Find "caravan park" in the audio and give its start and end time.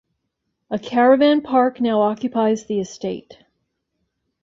0.79-1.79